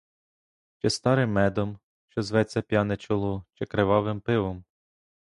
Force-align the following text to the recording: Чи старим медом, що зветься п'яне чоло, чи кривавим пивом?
Чи 0.77 0.89
старим 0.89 1.31
медом, 1.31 1.79
що 2.09 2.21
зветься 2.23 2.61
п'яне 2.61 2.97
чоло, 2.97 3.45
чи 3.53 3.65
кривавим 3.65 4.21
пивом? 4.21 4.63